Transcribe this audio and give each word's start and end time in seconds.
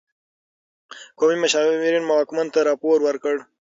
قومي 1.17 1.37
مشاورین 1.43 2.03
واکمن 2.07 2.47
ته 2.53 2.59
راپور 2.69 2.97
ورکړ. 3.03 3.35